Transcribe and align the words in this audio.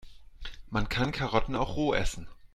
Man 0.71 0.89
kann 0.89 1.11
Karotten 1.11 1.55
auch 1.55 1.75
roh 1.75 1.93
essen. 1.93 2.27